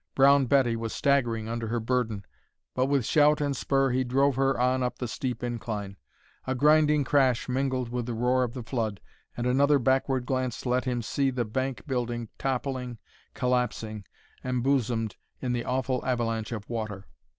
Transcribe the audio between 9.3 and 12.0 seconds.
and another backward glance let him see the bank